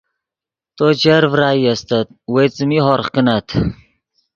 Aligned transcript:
تو 0.75 0.85
چر 1.01 1.21
ڤرائی 1.31 1.63
استت 1.71 2.07
وئے 2.33 2.45
څیمی 2.55 2.79
ہورغ 2.85 3.07
کینت 3.13 3.47